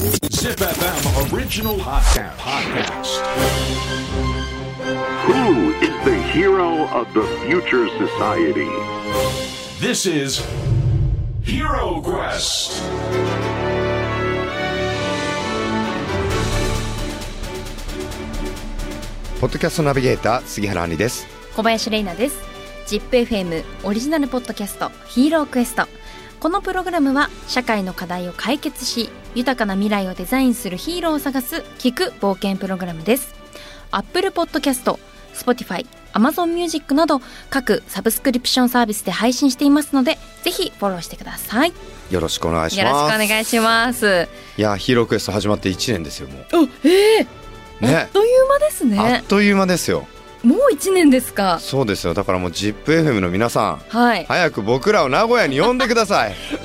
[0.00, 2.34] Zip FM original podcast.
[2.38, 3.20] podcast.
[5.28, 8.70] Who is the hero of the future society?
[9.78, 10.40] This is
[11.42, 12.80] Hero Quest.
[19.38, 22.40] ポッドキャストナビゲーター杉原杏里です小林玲奈です
[22.86, 25.86] ZIPFM オリジナルポッドキャストヒーロークエスト
[26.40, 33.34] このプログラムは社会の課題を解決し豊かな未来をデザインするヒーローを探す聞く冒険プログラムです。
[33.92, 34.98] Apple Podcast
[35.34, 41.68] Spotify Amazon Music など各サブスクリプションサービスで配信していますのでぜひフォローしてください。
[41.68, 41.74] よ
[42.10, 44.28] よろしくお願いしろしくおます願いします。
[44.56, 47.26] いやヒーロークエスト始まって1年ですよもおえー、
[47.80, 47.96] うね。
[47.96, 50.06] あっという間ですあねっという間ですよ。
[50.42, 51.58] もう一年ですか？
[51.60, 52.14] そうですよ。
[52.14, 54.24] だからもう ZIPFM の皆さんはい。
[54.26, 56.34] 早く僕らを名古屋に呼んでください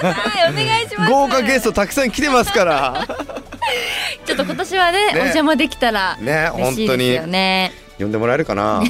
[0.00, 0.50] ださい。
[0.50, 1.10] お願いします。
[1.10, 3.06] 豪華ゲストたくさん来てますから。
[4.24, 5.12] ちょっと今年はねね。
[5.14, 7.14] お邪魔できたらね嬉しいです本当に。
[7.14, 8.82] よね呼んでもらえるかな？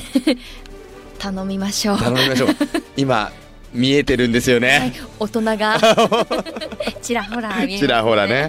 [1.18, 1.98] 頼みましょう。
[1.98, 2.48] 頼みましょう。
[2.96, 3.30] 今
[3.72, 5.78] 見えてるんですよはいね、大人が。
[7.02, 8.48] ちらほら見えちらほらね。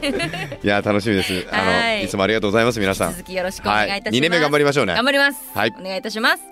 [0.63, 1.47] いや楽しみです。
[1.51, 2.05] あの、はい。
[2.05, 3.11] い、つもありがとうございます皆さん。
[3.11, 4.93] 続きよろしくお願いいたします、はい、2年目頑張りましょうね。
[4.93, 5.73] 頑張ります、はい。
[5.79, 6.43] お願いいたします。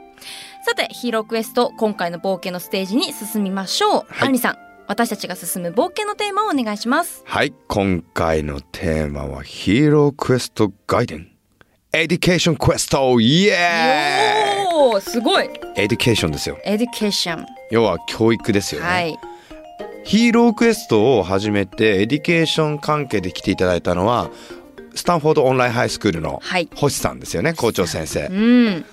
[0.65, 4.27] さてヒーロークエスト今回の冒険のステージに進みましょう、はい。
[4.27, 7.23] アンリさん私たちが進む冒険のテーマをお願いします。
[7.25, 11.29] はい今回のテーマはヒーロークエスト外伝。
[11.93, 15.49] Education Quest イエーおーすごい。
[15.75, 16.57] education ですよ。
[16.65, 19.19] education要は教育ですよね、はい。
[20.03, 24.29] ヒーロークエストを始めて education 関係で来ていただいたのは
[24.95, 26.67] スタンフォードオンラインハイスクールのはい。
[26.75, 28.27] 星さんですよね校長先生。
[28.27, 28.85] うん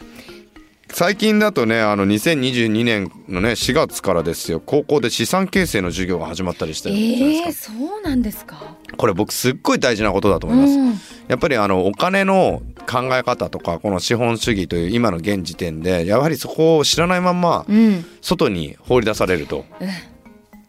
[0.93, 4.61] 最近だとねあの2022年のね4月からですよ。
[4.61, 8.77] 高校で資産形成の授業が始まったりしてえるじゃないですか、ー、そうなんですか？
[8.97, 11.29] これ僕すっごい大事なことだと思います、うん。
[11.29, 18.05] やっぱりあのお金の考え方とかこの資本主義という今の現時点でやはりそこを知らないまんまうん。
[18.21, 19.65] 外に放り出されると。
[19.81, 19.89] うん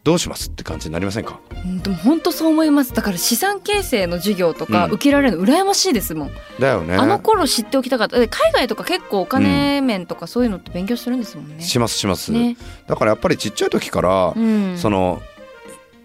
[0.04, 1.40] どうしますって感じになりませんか？
[1.64, 2.94] うんでも本当そう思います。
[2.94, 4.92] だから資産形成の授業とかうん。
[4.94, 6.96] 受けられるの羨ましいですもん、だよね。
[6.96, 8.18] あの頃知っておきたかった。
[8.18, 11.62] で海外とか結構お金面とかそういうのって勉強してるんですもんね。
[11.62, 12.58] しますします、ね。
[12.88, 15.22] だからやっぱりちっちゃい時から、うん、その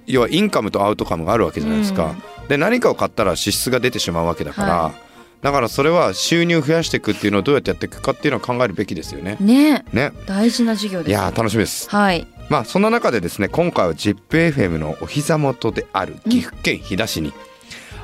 [0.06, 2.14] 要はインカムとアウトカムがあるわけじゃないですか、
[2.48, 4.92] で何かを買ったら支出が出てしまうわけだから、は
[5.40, 9.36] だからそれは収入を増やしていくっていうのをどうやってやっていくかっていうのを考えるべきですよね。
[9.40, 9.84] ね。
[9.92, 10.12] ね。
[10.26, 11.10] 大事な授業です。
[11.10, 11.88] いやー楽しみです。
[11.90, 12.26] はい。
[12.48, 17.32] まあそんな中でですね今回は ZIPFM のお膝元である岐阜県飛騨市に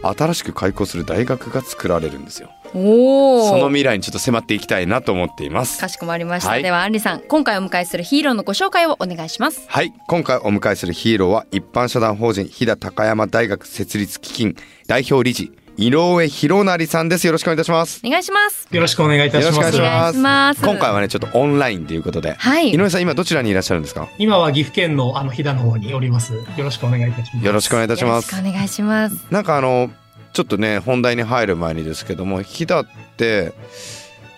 [0.03, 2.51] 新しく開校する大学が作られるんですよ。
[2.75, 3.49] おお。
[3.49, 5.79] その未来にちょっと迫っていきたいなと思っています。
[5.81, 6.51] かしこまりました。
[6.51, 9.65] はいではアンリさん、今回お迎えするヒーローのご紹介をお願いします。
[9.69, 14.57] はい今回お迎えするヒーローは一般社団法人飛騨高山大学設立基金
[14.89, 18.69] 代表理事井上博成さんですよろしくお願いいたしますお願いします。
[18.71, 19.59] よろしくお願いいたします。
[19.60, 24.09] 願いしますお願いします今回はねちょっとオンラインということで、はい井上さん今どちらにいらっしゃるんですか？
[24.19, 26.34] 今は岐阜県のあの飛騨の方におります。
[26.34, 27.47] よろしくお願いいたします。
[27.47, 29.27] よろしくお願いいたしよろますしくお願いします。
[29.31, 29.91] なんかあの
[30.34, 33.53] ちょっとね本題に入る前にですけども飛騨って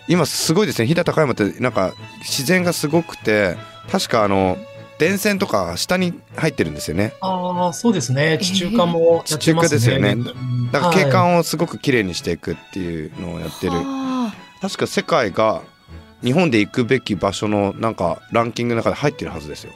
[0.07, 3.57] 今すごいですね飛騨高山ってなんか自然がすごくて
[3.91, 4.57] 確かあの
[4.97, 7.13] 電線とか下に入ってるんですよね。
[7.21, 8.37] ああ、そうですね。
[8.41, 9.37] 地中化もやってますね。
[9.39, 10.09] 地中化ですよね。
[10.11, 11.11] うんだから景はい。
[11.11, 13.73] 観をすごく綺麗にしていくっていうのをやってる。
[13.73, 15.61] は確か世界が
[16.23, 19.71] 日本で行くべき場所のなんかランキングの中で入ってるはずですよ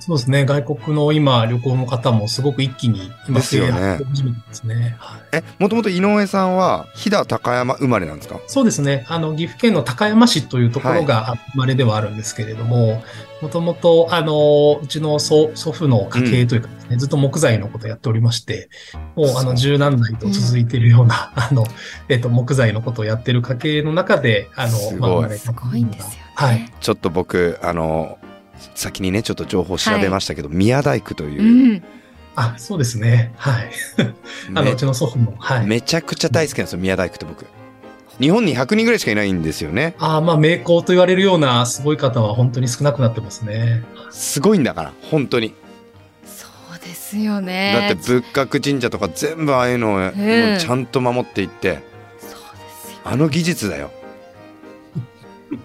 [0.00, 0.44] そうですね。
[0.44, 4.96] 外国の今、旅行の方もすごく一気に今、ですよねやって始めてますね。
[4.98, 8.40] はいえもともと井上さんは飛騨高山生まれなんですか？
[8.46, 9.04] そうですね。
[9.08, 13.02] あの、岐阜県の高山市というところが生まれではあるんですけれども、
[13.42, 18.70] もともと、あの、うちの祖祖父の家系というかですね、ずっと木材のことをやっておりまして、
[19.14, 21.64] もう、あの、十何代と続いているような、あの、
[22.08, 26.16] えっと、木材のことをやってる家系の中で、あの、すごいまあ生まれたすごいんですよね。
[26.34, 26.72] はい。
[26.80, 28.18] ちょっと僕あの
[28.74, 31.82] 先にねちょっと情報調べましたけど、宮大工というう、ん。
[32.34, 33.32] あ、そうですね。
[33.36, 33.70] はい。
[34.50, 35.66] あの、めうちの祖父も、はい。
[35.66, 37.46] めちゃくちゃ大好きなんですよ宮大工って僕
[38.20, 43.84] 日本に100人ぐらいしかいないんですよねあまあ、名工と言われるようなすごい方は本当に少なくなってますね。
[44.10, 45.54] すごいんだから本当に
[46.24, 47.72] そうですよね。
[47.78, 50.10] だって仏閣神社とか全部ああいうのを
[50.58, 51.82] ちゃんと守っていって
[52.18, 52.38] そうで
[52.88, 52.98] すよ。
[53.04, 53.90] あの技術だよ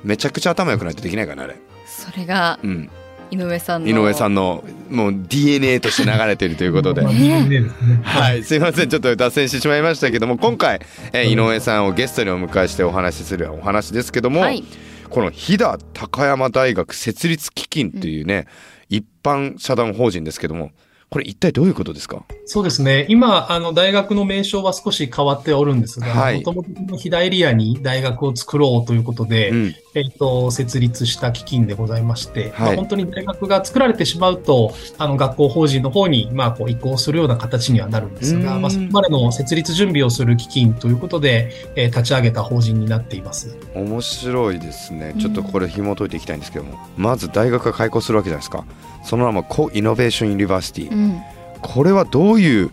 [0.04, 1.71] めちゃくちゃ頭良くないとできないからねあれ
[2.02, 2.90] それがうん。
[3.32, 7.02] 井上さんの井上さんのもう DNA として流れているということで。
[8.04, 8.90] はい、すいません。
[8.90, 10.82] ちょっと脱線してしまいましたけども今回、
[11.14, 14.66] えー井上さんをゲストにお迎えしてお話しするお話ですけども、はい。
[15.10, 18.48] この飛騨高山大学設立基金というね、
[18.90, 20.72] 一般社団法人ですけども
[21.14, 22.24] これ一体どういうことですか？
[22.46, 23.06] そうですね。
[23.10, 29.76] 今、あの、大学の名称は少し変わっておるんですが、はいもともとの飛騨エリアに大学を作ろうということで、うん。
[29.94, 43.58] えっと、設立した基金でございまして、はいまあ、本当に大学が作られてしまうと、あの、学校法人の方に、まあ、こう、移行するような形にはなるんですが、うんまあ、そこまでの設立準備をする基金ということで、えー立ち上げた法人になっています。
[43.76, 45.14] 面白いですね。
[45.20, 48.64] ちょっとこれ紐解いていきたいんですけども、まず大学が開校するわけじゃないですか。
[49.04, 50.92] その名も Co-Innovation University。
[50.92, 51.22] うん。
[51.62, 52.72] これはどういう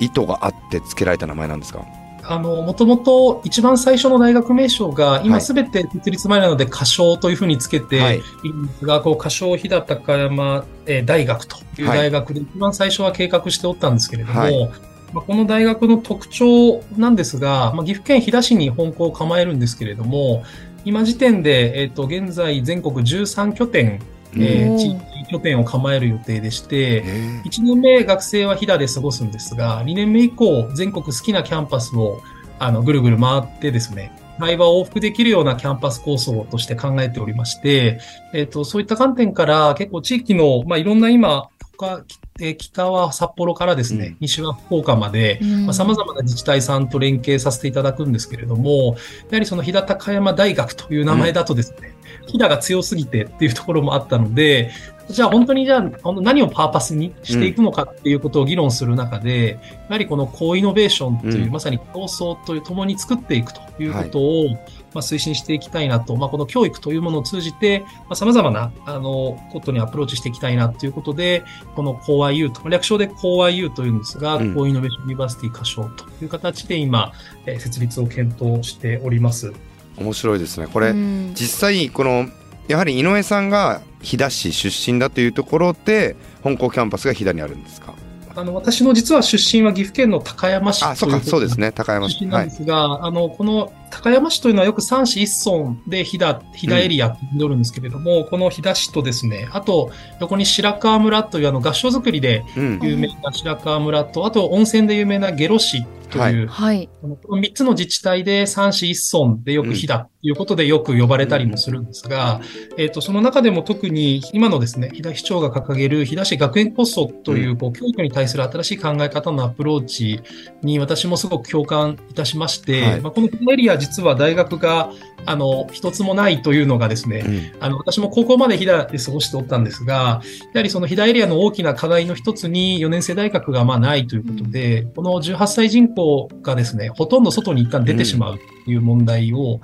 [0.00, 1.84] 意図があって付けられた名前なんですか？
[2.30, 5.26] あの、もともと一番最初の大学名称が、はい。
[5.26, 8.18] 今すべて設立前なので、仮称というふうにつけて、はい。
[8.18, 11.98] いるんですが、こう、仮称飛騨高山、えー大学というはい。
[11.98, 14.68] 大学で一番最初は計画しておったんですけれども、はい。
[15.14, 20.44] まあ、この大学の特徴なんですが、まあ、岐阜県飛騨市に本校を構えるんですけれども、
[20.84, 24.00] 今時点で、えっ、と、現在全国13拠点、
[24.36, 32.20] えおーー地域拠点を構える予定でして、へ1年目学生は飛騨で過ごすんですが、2年目以降、全国好きなキャンパスを
[32.58, 38.00] あのぐるぐる回ってですね、会話を往復できるようなキャンパス構想として考えておりまして、
[38.32, 41.48] えっ、と、そういった観点から結構地域の、まあ、いろんな今、
[41.78, 42.04] 他
[42.40, 44.16] えー北は札幌からですね、うん。
[44.20, 45.66] 西は福岡まで、うん。
[45.66, 48.96] まあ、様々な自治体さんと連携させていただくんですけれども、
[49.30, 51.94] やはりその飛騨高山大学という名前だとですね、
[52.26, 54.70] 飛騨が強すぎてっていうところもあったので、
[55.08, 59.58] じゃあ本当にじゃあ何をパーパスにしていくのかっていうことを議論する中で、
[59.88, 61.50] やはりこの高イノベーションという、うん。
[61.50, 64.58] まさに競争という共に作っていくということを、ま
[64.96, 71.42] あ、推進していきたいなと、まあ、この教育というものを通じて、まあ、様々なあのことにアプローチしていきたいなということで、
[71.74, 74.54] この CoreIU と、略称で CoreIU というんですが、うん。
[74.54, 77.12] Core Innovation University 仮称という形で今、
[77.46, 79.52] えー設立を検討しております。
[79.98, 80.68] 面白いですね。
[80.72, 81.32] これ、うん。
[81.34, 82.26] 実際この
[82.68, 87.94] やはり井上さんが飛騨市出身だというところで本校キャンパスが飛騨にあるんですか？
[88.36, 91.72] あの、私の実は出身は岐阜県の高山市あそうかといそうですね。
[91.72, 92.24] 高山市。
[92.24, 99.90] なんですが、あの、この高山市というのはよく三市一村で飛騨、飛騨エリアって呼んでおるんですけれども、この飛騨市とですね、あと
[100.20, 106.88] 横に白川村というあの合掌造りでうん有名な白川村と、あと温泉で有名な下呂市という、はい。
[107.00, 112.40] このこの3つの自治体で三市一村でよく飛騨ということでよく呼ばれたりもするんですが、
[112.76, 120.20] えっ、と、その中でも特に今のですね、飛騨市長が掲げる飛騨市学園構想という、こう、教育に対する新しい考え方のアプローチ
[120.62, 123.00] に私もすごく共感いたしまして、はい。
[123.00, 124.90] まあ、このエリア実は大学が、
[125.24, 127.62] あの、一つもないというのがですね、うん。
[127.62, 130.20] あの、私も高校まで飛騨で過ごしておったんですが、や
[130.54, 138.38] はりその飛騨エリアの大きな課題の一つに4年生大学がまあないということで、この18歳人口がですね、ほとんど外に一旦出てしまう。
[138.38, 139.60] という問題を、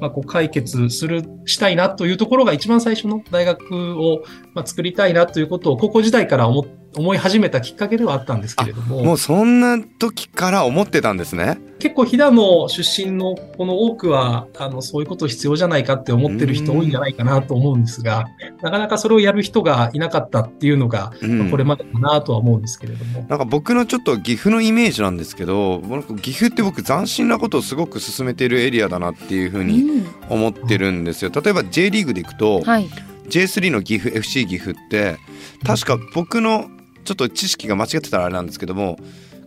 [0.00, 4.22] まあ、こう解決する、したいなというところが一番最初の大学を、
[4.56, 6.64] まあ、作りたいなということを高校時代から思っ
[6.96, 11.58] 思い始めたきっかけではあったんですけれども、もうそんな時から思ってたんですね。
[11.78, 18.24] 結構飛騨の出身のこの多くは、あの、そういうこと必要じゃないかって思ってる人多いんじゃないかなと思うんですが、
[18.62, 21.38] なかなかそれをやる人がいなかったっていうのが、うん。
[21.38, 23.26] まあこれまでかなとは思うんですけれども。
[23.28, 25.82] なんか僕のちょっと岐阜のイメージなんですけど
[26.22, 30.06] 岐阜って僕斬新なことをすごく進めているエリアだなっていうふうにうん。
[30.30, 31.30] 思ってるんですよ。
[31.30, 32.88] 例えば J リーグでいくと、はい
[33.28, 35.16] J3 の岐阜 FC 岐阜って
[35.64, 36.68] 確か僕の
[37.04, 38.98] ちょっと知識が間違ってたらあれなんですけども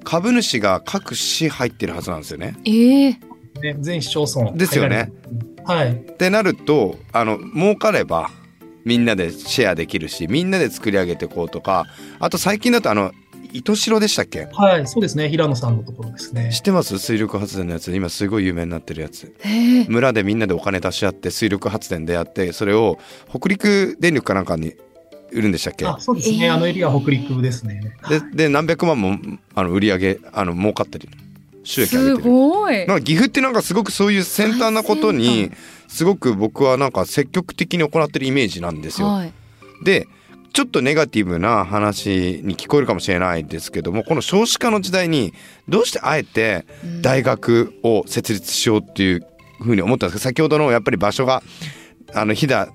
[0.04, 2.56] 株主が各市入ってるはずなんですよね。
[2.66, 3.20] ええ
[3.62, 4.52] ね、全市町村。
[4.54, 5.12] ですよね。
[5.66, 5.92] はい。
[5.92, 8.32] ってなるとあの儲かれば
[8.86, 11.86] みんなでシェアできるしみんなで作り上げていこうとか
[12.20, 13.12] あと最近だとあの
[13.54, 14.48] 糸代でしたっけ？
[14.52, 15.30] はい、そうですね。
[15.30, 16.52] 平野さんのところですね。
[16.52, 16.62] 知っ。
[16.62, 16.98] てます？
[17.00, 17.94] 水力発電のやつ。
[17.94, 19.36] 今すごい有名になってるやつ。
[19.88, 24.74] 村でみんなでお金出し合って水力発電でやってそれを北陸電力かなんかに
[25.32, 25.86] 売るんでしたっけ？
[25.86, 26.46] あ、そうですね。
[26.46, 26.54] えー。
[26.54, 27.82] あのエリアは北陸ですね。
[28.10, 29.18] でで何百万も
[29.56, 31.10] あの売り上げあの儲かったり
[31.64, 32.30] 収益上げすてる。
[32.30, 32.88] ごい。
[32.88, 39.08] なんか岐阜ってなんかすごくそういう先端なこと最に先すごく僕はなんか積極的に行ってるイメージなんですよ。
[39.08, 39.34] はい。
[39.84, 40.08] で
[40.54, 45.34] ちょっとネガティブな話に聞こえるかもしれないですけどもこの少子化の時代に
[45.68, 46.66] どうしてあえて
[47.02, 49.26] 大学を設立しようっていう
[49.62, 50.30] ふうに思ったんですか？
[50.30, 51.44] 先ほどのやっぱり場所が
[52.14, 52.70] あの飛騨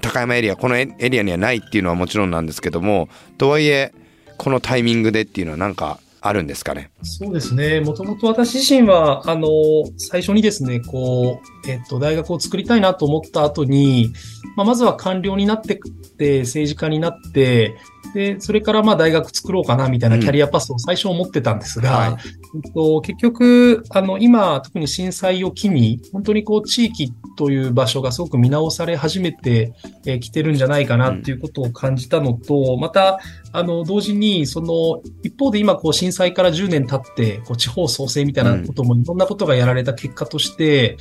[0.00, 3.92] 高山エリアこのエエリアにはないっていうのはもちろんなんですけどもとはいえ
[4.36, 6.90] このタイミングでっていうのはなんかあるんですかね。
[7.02, 7.80] そうですね。
[7.80, 9.48] もともと私自身は、あの、
[9.96, 14.12] 最初にですね、こう、えっと、大学を作りたいなと思った後に、
[14.56, 15.78] まあ、まずは官僚になってっ
[16.16, 17.76] て、政治家になって、
[18.14, 22.16] で、それからまあ大学作ろうかなみたいなキャリアパスを最初思ってたんですが、はい。
[22.64, 29.72] えっと、結局、あの、今、特に震災を機に、本当にこう、地域という場所がすごく見直され始めて
[30.20, 33.18] き、てるんじゃないかなっていうことを感じたのと、また、
[33.52, 40.96] あの、同時に、その、一方で今、こう、震災から10年経って、こう、地方創生みたいなことも、いろんなことがやられた結果として、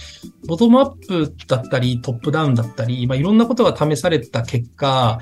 [0.48, 5.20] ボトムアップだったり、トップダウンだったり、まあ、いろんなことが試された結果、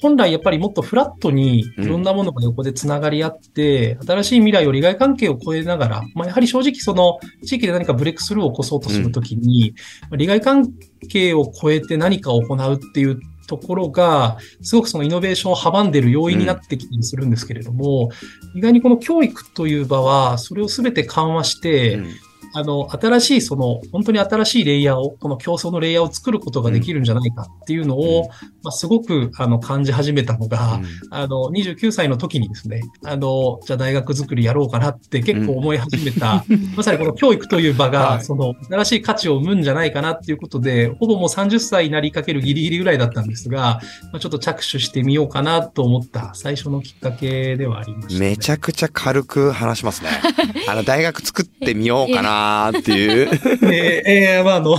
[0.00, 10.72] 本来やっぱりもっとフラットにいろんなものが横でつながり合って、新しい未来を利害関係を超えながら、まあ、やはり正直その地域で何かブレイクスルーを起こそうとするときに、まあ利害関
[11.08, 18.10] 係を超えて何かを行うっていうところが、すごくそのイノベーションを阻んでいる要因になってきたりするんですけれども、
[18.54, 22.10] 意外にこの教育という場は、それをすべて緩和して、うん
[22.56, 28.28] あの、新しい、その、本当に新しいレイヤーを、この競争のレイヤーを作ることができるんじゃないかっていうのを、うん
[28.62, 43.80] まあ、すごく、あの、感じ始めたのが、うんあの、29歳の時にですね、あの、じゃあ大学作りやろうかなって結構思い始めた、 まさにこの教育という場が、はいその、新しい価値を生むんじゃないかなっていうことで、ほぼもう30歳になりかけるギリギリぐらいだったんですが、
[44.12, 48.30] まあ、ちょっと着手してみようかなと思った最初のきっかけではありました、ね。
[48.30, 50.08] めちゃくちゃ軽く話しますね。
[50.66, 52.45] あの、大学作ってみようかな
[52.76, 53.28] っていう。
[53.30, 54.78] えーえーまあ、あの、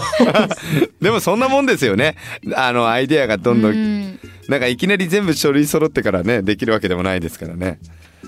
[1.02, 2.16] でもそんなもんですよね。
[2.56, 7.80] あの、アイデアがどんどん、うんなんかいきなり全部書類揃ってからね、できるわけでもないですからね。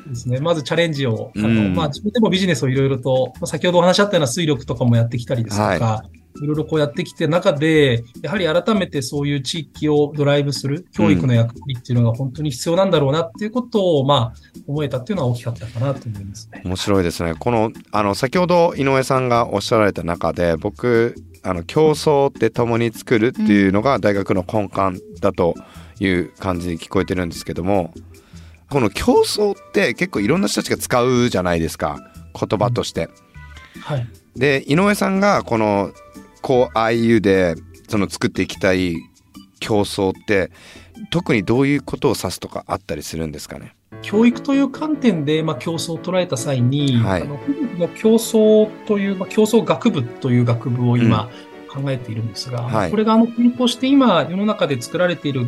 [0.08, 0.40] ですね。
[0.40, 6.04] まずチャレンジを、あの、うんまあ、自分でもビジネスをいろいろと、まあ、先ほどお話しあったような水力とかもやってきたりですとか、、は
[6.42, 14.34] いろいろこうやってきて中で、やはり改めてそういう地域をドライブする教育の役割っていうのが本当に必要なんだろうなっていうことを、まあ、
[14.68, 16.62] 思えたっていうのは大きかったかなと思いますね。
[16.64, 17.34] 面白いですね。
[17.38, 25.56] この、あの、先ほど井上さんがおっしゃられた中で、僕、あの、競争って共に作るっていうのが大学の根幹だと
[26.00, 27.94] いう感じに聞こえてるんですけども、
[28.70, 32.00] この競争って結構いろんな人たちが使うじゃないですか。
[32.40, 33.10] 言葉として。
[33.82, 34.08] はい。
[34.36, 35.92] で、井上さんがこの、
[36.42, 37.56] こう、IU で、
[37.88, 38.96] その作っていきたい
[39.60, 40.52] 競争って、
[41.12, 43.76] 特にどういうことを指すとかあったりするんですかね？
[44.02, 47.22] 教育という観点で、まあ、競争を捉えた際に、はい。
[47.24, 47.40] あの
[47.96, 51.30] 競争という、まあ、競争学部という学部を今
[51.70, 52.92] 考えているんですが、はい。
[52.92, 55.48] これがあの並行して今世の中で作られている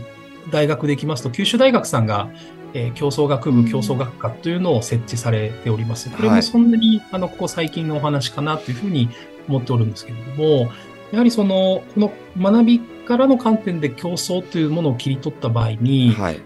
[0.51, 2.29] 大学でいきますと、九州大学さんが、
[2.74, 6.10] えー競争学部、競争学科というのを設置されております。
[6.10, 9.10] これもそんなに、あの、ここ最近のお話かなというふうに
[9.51, 10.72] 思っておるんですけれども、
[11.12, 16.39] やはりその、この学びからの観点で競争というものを切り取った場合に、はい。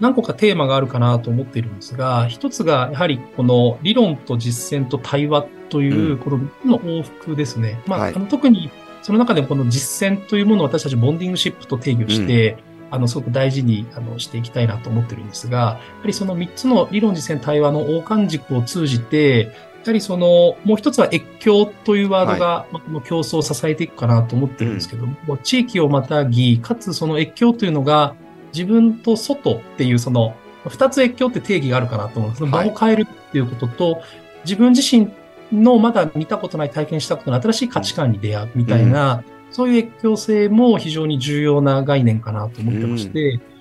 [0.00, 7.80] 何個かテーマがあるかなと思っているんですが、一つがやはりこの理論と実践と対話というう、このの往復ですね。
[7.86, 8.70] まあ、はいあの特に
[9.02, 12.56] その中でもこの実践というものを私たちボンディングシップと定義をして、
[12.90, 19.52] あの、すごく大事にあのしていきたいなと思ってるんですが、やはりその三つの理論実践対話の王冠軸を通じて、
[19.84, 28.14] やはりその、もう一つは越境というワードが、まあこの競争を支えていくかなと思ってるんですけども、地域をまたぎ、かつその越境というのが、
[28.54, 30.34] 自分と外っていうその、
[30.66, 32.42] 二つ越境って定義があるかなと思うんです。
[32.44, 32.68] はい。
[32.68, 34.00] 場を変えるっていうことと、
[34.44, 35.10] 自分自身
[35.52, 43.53] のまだ見たことない、体験したことない新しい価値観に出会うみたいな、そういう越境性も非常に重要な概念かなと思ってまして、まあ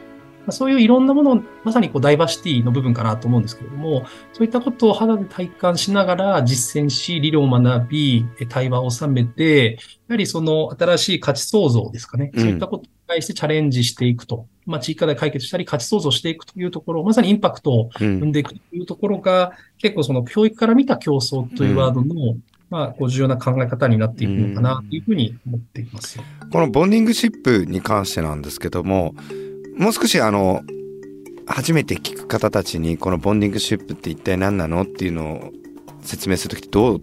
[0.52, 9.78] そういういろんなもの、まさにこうダイバーシティの部分かなと思うんですけれども、そういったことを肌で体感しながら実践し、理論を学び、え対話を収めて、や
[10.10, 12.32] はりその新しい価値創造ですかね。
[12.34, 14.48] うんそういったことに対してチャレンジしていくと。
[14.66, 22.36] まあ、地域課題解決したり価値創造していくというところ、まさにインパクトをうん生んでいくというところが、結構その教育から見た競争というワードの、
[22.70, 26.20] まあ、こう重要な考え方になっていくのかなというふうに思っています。
[26.52, 29.14] このボンディングシップに関してなんですけども
[29.78, 30.62] もう少しあの
[31.46, 35.52] 初めて聞く方たちにこのボンディングシップって一体何なのっていうのを
[36.02, 37.02] 説明するときどう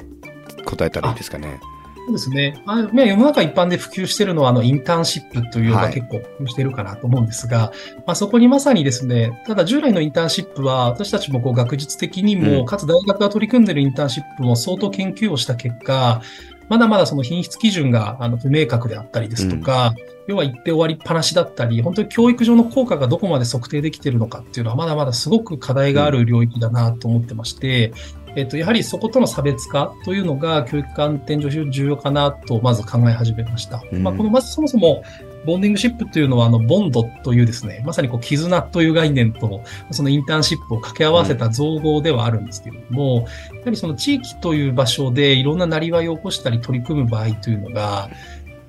[0.65, 1.61] 答えたらいいですかね？
[2.07, 2.63] そうですね。
[2.67, 7.73] あまあ世の中一般で普及しているのは、あの、インターンシップというのはいが結構普及しているかなと思うんですが、
[8.07, 16.23] まあそこにまさにですね、ただ従来のインターンシップは、私たちもこう学術的にも、うんかつ大学が取り組んでいるインターンシップも相当研究をした結果、
[16.71, 19.93] まだまだその品質基準があの不明確であったりですとか、
[20.29, 27.93] 要は言って終わりっぱなしだったり、本当に教育上の効果がどこまで測定できているのかっていうのは、まだまだすごく課題がある領域だなと思ってまして、
[28.37, 33.83] えっと、やはりそことの差別化というのが教育観点上重要かなとまず考え始めました。
[33.93, 35.03] うんまあ、このまずそもそも
[35.45, 48.11] ボンディングシップというのはあのボンドというですね、まさにこう絆という概念とそのインターンシップを掛け合わせた造語ではあるんですけれども、やはりその地域という場所でいろんななりわいを起こしたり取り組む場合というのが、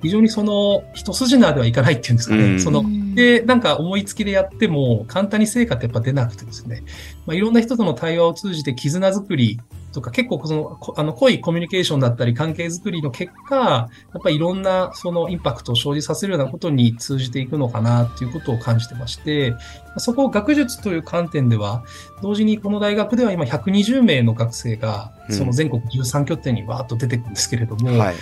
[0.02, 2.60] 非常にその一筋縄ではいかないっていうんですかね、うん。
[2.60, 6.82] そのうんってなんか思いつきでやっても簡単に成果ってやっぱ出なくてですね、
[7.26, 9.60] まあ、いろんな人との対話を通じて絆づくり
[9.92, 19.54] とか結構そのこあの濃いコミュニケーションだったり関係づくりの結果、やっぱりいろんなそのインパクトを生じさせるようなことに通じていくのかなっていうことを感じてまして、
[19.98, 21.84] そこを学術という観点では、
[22.22, 28.14] 同時にこの大学では今120名の学生がうんその全国13拠点にわーっと出てくるんですけれども、はい。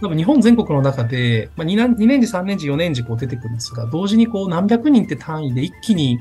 [0.00, 6.18] 多分日本全国の中で、まあ、2, 年2年次、3年次、4年次こう出てくるんですが、同時にこう何百人って単位で一気に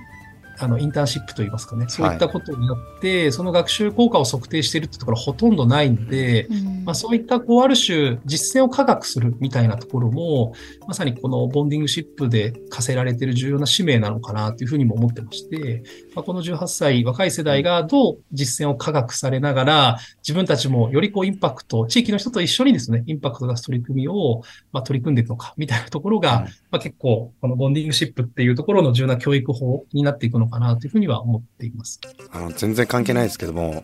[0.59, 6.85] あのインターンシップといいますかね、そういったことになって、その学習効果を測定しているってところはほとんどないので、うん。
[6.85, 10.53] まあ、そういったこうある種実践を科学するみたいなところも、
[10.87, 15.83] まさにこのボンディングシップで課せられている重要な使命なのかなというふうにも思ってまして、
[16.15, 24.41] まあ、この18歳若い世代がどう実践を科学されながら、自分たちもよりこうインパクト、地域の人と一緒にですね、インパクトを出す取り組みを、
[24.71, 26.43] まあ、取り組んでいくのか、みたいなところが、うん。
[26.43, 31.99] まあ、結構、このボンディングシップっていうところの重要な教育法になっていくのかなというふうには思っています。
[32.31, 33.83] あの、全然関係ないですけども、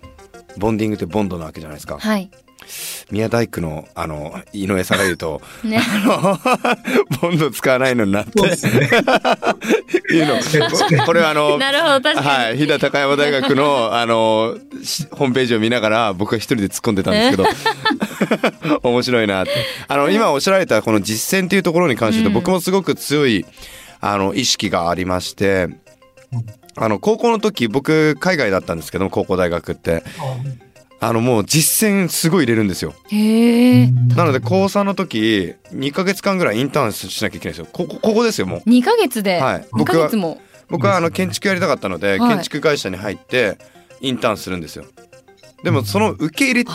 [0.58, 1.98] ボンディングってボンドなわけじゃないですか。
[2.00, 2.30] はい。
[3.12, 5.80] 宮大工の、あの、井上さんが言うと、ね。
[5.80, 6.39] あの
[7.22, 8.89] ボンド使わないのになって、そうですね。
[10.12, 11.06] いうの。
[11.06, 12.28] これはあの、 なるほど、確かに。
[12.28, 12.58] はい。
[12.58, 19.51] 飛騨高山大学の、あの、しホームページを見ながら、僕は一人で突っ込んでたんですけど、 面白いなって。
[19.88, 23.46] あの、今おっしゃられたこの実践っていうところに関して僕もすごく強い、
[24.01, 25.70] あの、意識がありまして、
[26.75, 30.03] あの、高校の時、僕、海外だったんですけども、高校大学って。
[31.01, 32.93] あの、もう実践すごい入れるんですよ。
[33.07, 33.88] へえ。
[34.15, 37.67] なので、高3の時、2ヶ月間ぐらいインターンしなきゃいけないんですよ。
[37.71, 38.69] ここ、ここですよ、もう。
[38.69, 39.39] 2ヶ月で？
[39.39, 40.09] はい2僕は。
[40.69, 43.57] 僕はあの建築やりたかったので、はい建築会社に入って
[44.01, 44.86] インターンするんですよ。
[45.63, 46.69] でもその受け入れる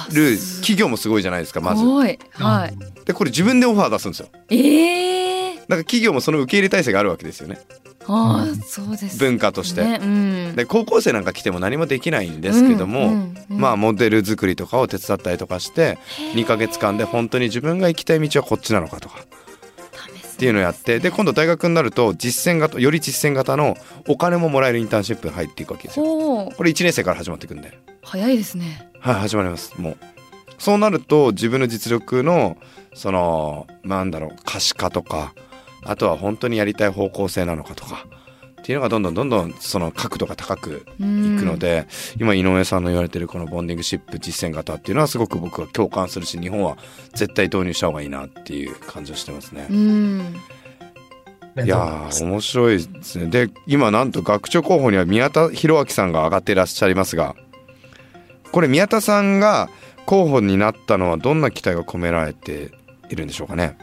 [0.60, 1.86] 企業もすごいじゃないですかまずす。
[1.86, 2.18] ごい。
[2.32, 3.04] はい。
[3.04, 4.28] でこれ自分でオファー出すんですよ。
[4.50, 5.33] ええ。
[5.68, 7.58] だから企業もその受け入れ体制があるわけですよね
[8.06, 9.18] ああ、そうです。
[9.18, 9.82] 文化として。
[9.82, 10.56] ね、うん。
[10.56, 13.12] で高校生なんか来ても何もできないんですけども、うんうん
[13.50, 15.98] うんまあモデル作りとかを手伝ったりとかして
[16.34, 19.20] 2ヶ月間で本当に自分が行きたい道はこっちなのかとか
[20.34, 23.76] っていうのをやってで今度大学になると実践型より実践型の
[24.08, 26.04] お金ももらえるインターンシップに入っていくわけですよ。
[26.04, 27.78] これ1年生から始まっていくんで。
[28.02, 28.90] 早いですね。
[28.98, 29.74] はい、始まります。
[29.80, 29.96] もう。
[30.58, 32.56] そうなると、自分の実力の、
[32.94, 35.34] その、なんだろう、可視化とか、
[35.84, 38.06] あとは本当にやりたい方向性なのかとか、
[38.60, 41.58] っていうのがどんどんどんどん、その角度が高くいいくの。
[41.58, 41.86] で、
[42.18, 46.78] 今井上さんの言われてるこのボンディングシップ実践型っていうのはすごく僕は共感するし、日本は
[47.12, 49.66] 絶対導入した方がいいなっていう感じをしてますね。
[49.70, 50.34] うん。
[51.62, 53.26] いやー、面白いですね。
[53.26, 57.36] で、今なんと学長候補には宮田裕章さんが上がっていらっしゃいますが、
[58.50, 59.68] これ宮田さんが
[60.06, 62.72] 候補になったのはどんな期待が込められて
[63.10, 63.76] いるんでしょうかね？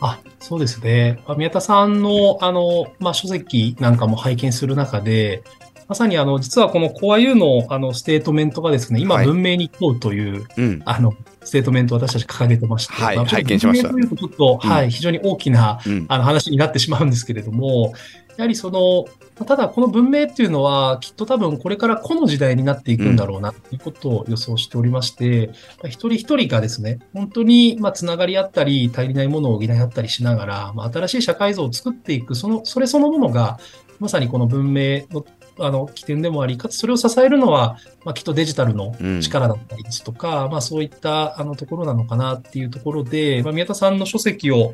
[0.00, 1.22] あ、そうですね。
[1.36, 5.42] 宮田さんの、あの、まあ、書籍なんかも拝見する中で、
[5.88, 10.82] まさにあの、実はこのコア U のあの、ステートメントがですね、今はい文明に問うという、うん。
[10.84, 16.04] あの、ステートメントを私たち掲げてまして、はい拝見しました文明というとちょっと、うんはい、非常に大きな、うん。
[16.08, 17.94] あの話になってしまうんですけれども、
[18.36, 19.06] やはりその、
[19.46, 25.48] ただこの文明っていうのは、きっと多分これからこの時代になっていくんだろうな、ということを予想しておりまして、
[25.82, 33.58] まあ一人一人がですね、本当に、まあ、つながり合ったり、足りないものを補い合ったりしながら、まあ、新しい社会像を作っていく、その、それそのものが、
[33.98, 35.24] まさにこの文明の、
[35.58, 39.20] あの、起点でもあり、かつそれを支えるのは、まあ、きっとデジタルのうん。
[39.20, 44.72] 力だったりですとか、まあ、そういった、あの、ところなのかなっていうところで、まあ、宮田さんの書籍を、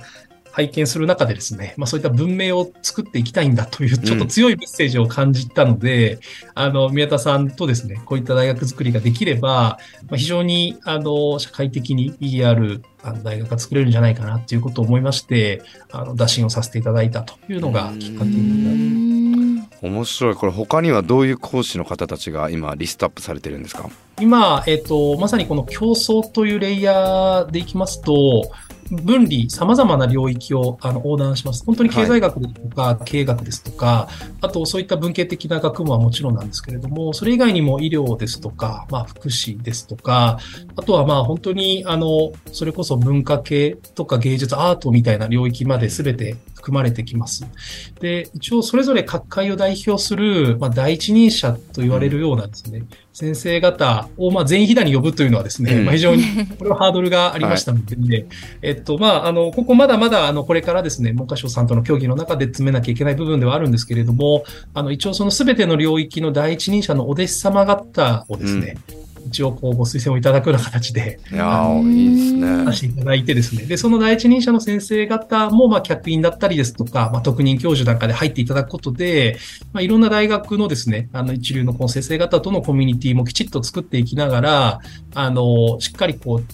[0.55, 6.21] 拝見する中でですね、まあそういった文明を作っていきたいんだというちょっと強いメッセージを感じたので、
[6.55, 19.24] あの、宮田さんとですね、こういった大学作りができれば、まあ、非常に、あの、社会的に意義あるあの大学が作れるんじゃないかなということを思いまして、あの、打診をさせていただいたというのがきっかけになって
[19.85, 20.35] 面白い。
[20.35, 23.91] これ他にはどういう講師の方たちが今リストアップされてるんですか？
[24.21, 28.51] 今、えっ、と、まさにこの競争というレイヤーでいきますと、
[28.91, 31.65] 分離、様々な領域をあの横断します。
[31.65, 34.09] 本当に経済学ですとか、経営学ですとか、
[34.41, 40.39] あとそういった文系的な学問はもちろんなんですけれども、それ以外にも医療ですとか、まあ福祉ですとか、
[40.77, 47.47] あとはまあ本当にあの、それこそ文化系とか芸術、アートみたいな領域まで全て含まれてきます。
[48.01, 55.85] で、一応それぞれ各界を代表する、まあ、第一人者と言われるようなですね、先生方をまあ全員ひだに呼ぶというのはですね、うん。
[55.85, 56.23] まあ非常に
[56.59, 58.27] これはハードルがありましたので、
[58.63, 68.77] えっと、まあ、あの、ここまだまだ、あの、これからですね、文科省さんとの協議の中で詰めなきゃいけない部分ではあるんですけれども、あの、一応その全ての領域の第一人者のお弟子様方をですね、
[69.27, 72.65] 一応こうご推薦をいただくような形で、いやーいいですね。
[72.67, 79.39] 出していただいてですね、で、その第一人者の先生方も、まあ、客員だったりですとか、まあ、特任教授なんかで入っていただくことで、
[79.73, 84.81] まあ、いろんな大学のですね、あの、一流のこの先生方とのコミュニティもきちっと作っていきながら、
[85.15, 86.45] あの、しっかりこう、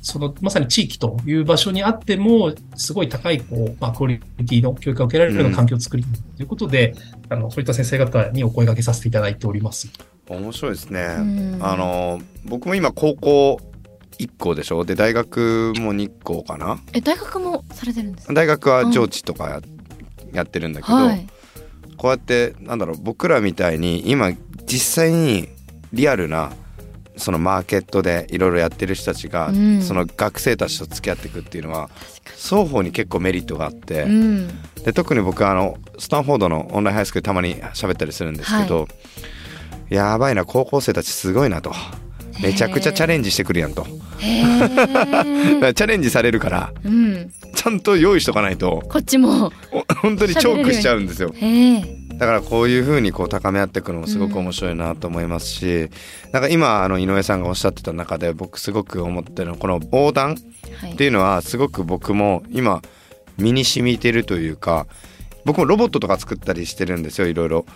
[0.00, 6.04] その、まさに地域という場所にあっても、すごい高い、こう、まあ、クオリティの教育が受けられるような環境を作り、
[6.36, 6.94] ということで、
[7.28, 9.88] あの、そういった先生方にお声掛けさせていただいております。
[10.34, 11.58] 面白いですね、うん。
[11.60, 13.60] あの僕も今高校
[14.18, 14.84] 1校でしょ？
[14.84, 16.80] で大学も2校かな？
[16.92, 18.34] え大学もされてるんですか？
[18.34, 19.60] 大学は上智とかや,、
[20.32, 21.26] やってるんだけど、はい。
[21.96, 24.32] こうやってなんだろう僕らみたいに今
[24.66, 25.48] 実際に
[25.92, 26.52] リアルな
[27.16, 29.82] そのマーケットでいろいろやってる人たちが、うん。
[29.82, 31.90] その学生たちと付き合っていくっていうのは
[32.24, 34.48] 双方に結構メリットがあって、うん。
[34.84, 38.86] で特に僕あのスタンフォードのオンラインハイスクールたまに喋ったりするんですけど、
[39.90, 41.72] やばいな高校生たちすごいなと。
[42.42, 43.84] めちゃくちゃチャレンジしてくるやんと。
[44.18, 47.30] チャレンジされるからうん。
[47.54, 48.82] ちゃんと用意しとかないと。
[48.88, 49.52] こっちも。
[49.72, 51.32] お本当にチョークしちゃうんですよ。
[52.18, 55.88] だからこういう風にこう高め合っていくのもすごく面白いなと思いますし、
[56.32, 60.36] なんか今あの井上さんがおっしゃってた中で僕すごく思ってるのはこの横断
[60.80, 60.92] はい。
[60.92, 62.82] っていうのはすごく僕も今
[63.36, 64.86] 身に染みてるというか
[65.44, 67.66] 僕もロボットとか作ったりしてるんですよいろいろ。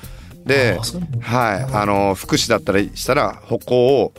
[0.46, 0.78] で
[1.20, 1.74] はい。
[1.74, 4.12] あの福祉だったりしたら歩行を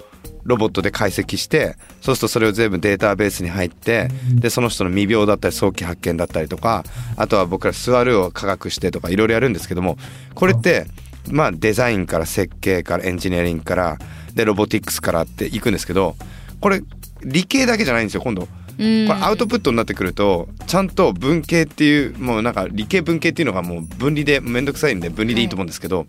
[0.44, 6.84] ロボットで解析してそうするとそれを全部データベースに入ってでその人の未病だったり早期発見だったりとか
[7.16, 9.98] あとは僕ら座るを科学してとかいろいろやるんですけども
[10.36, 10.86] これって
[11.32, 13.98] まあデザインから設計からエンジニアリングから
[14.34, 16.16] でロボティクスからっていくんですけど
[16.60, 16.82] これ
[17.24, 18.48] 理系だけじゃないんですよ今度。
[18.80, 26.08] うんこれアウトプットになってくるとちゃんと文系っていうもうなんか理系文系っていうのがもう分離でめんどくさいんで分離でいいと思うんですけど、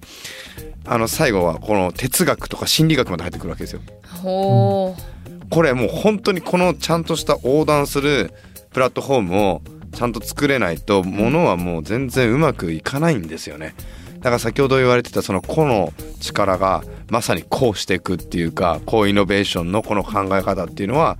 [0.86, 3.80] あの最後はこの哲学とか心理学まで入ってくるわけですよ。
[4.22, 5.02] ほう
[5.50, 8.32] これもう本当にこのちゃんとした横断する
[8.72, 9.62] プラットフォームを
[9.94, 13.74] ちゃんと作れないとものはもう全然うまくいかないんですよね。
[14.16, 21.18] だから先ほど言われてたその個の力がまさにこうしていくっていうかこうイノベーションのこの考え方っていうのは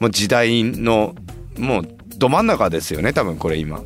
[0.00, 1.14] もう時代の
[1.58, 3.82] もうど真ん中ですよね多分これ今。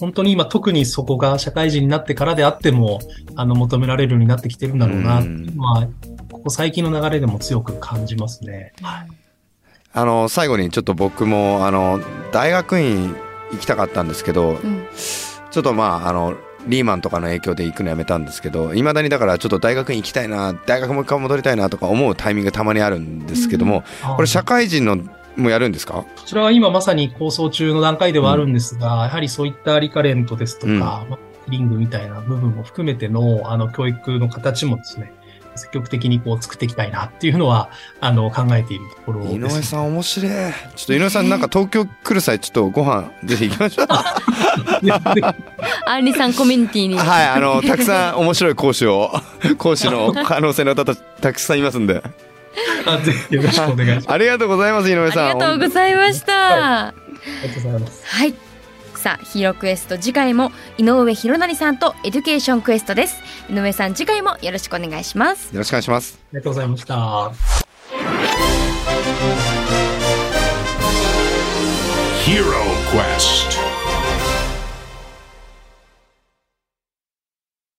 [0.00, 2.98] 本当に今特にそこが社会人になってからであっても、
[3.36, 5.88] あの、求められるようになってきてるんだろうな、うんまあ、
[6.32, 8.72] ここ最近の流れでも強く感じますね。
[8.82, 9.08] はい。
[9.96, 12.00] あの最後にちょっと僕もあの
[12.32, 13.14] 大学院
[13.52, 14.88] 行きたかったんですけど、うん
[15.54, 16.34] ちょっとまああの
[16.66, 23.84] リーマンとかの影響で行くのやめたんですけどいまだにだからちょっと大学院行きたいな大学もう一回戻りたいなとか思うタイミングがたまにあるんですけども、
[24.16, 24.98] これ社会人の
[25.36, 25.94] もやるんですか？
[25.94, 30.80] こちらは今まさに構想中の段階ではあるんですが、やはりそういったリカレントですとか、うん。
[30.80, 31.18] まあ
[31.48, 35.12] リングみたいな部分も含めての、あの、教育の形もですね、
[35.56, 37.68] 積極的にこう作っていきたいなっていうのは、
[38.00, 39.34] あの、考えているところです。
[39.34, 40.32] 井上さん面白い。
[40.32, 43.86] ちょっと井上さんなんか東京来る際ちょっとご飯ぜひ行きましょう。
[45.86, 46.96] アンリさんコミュニティに。
[46.96, 49.10] はいあのたくさん面白い講師を
[49.58, 52.02] 講師の可能性の方たたくさんいますんで
[52.86, 54.10] あぜひよろしくお願いします。
[54.12, 56.86] ありがとうございます井上あさんりがとうございました。
[56.88, 56.94] あ
[57.42, 58.02] りがとうございます。
[58.06, 58.34] はい。
[58.96, 63.16] さあ、ヒーロークエスト次回も井上博成さんと Education Quest です。
[63.50, 65.52] 井上さん次回もよろしくお願いします。
[65.52, 67.32] よろしくお願いしますありがとうございました。
[72.24, 73.63] Hero Quest.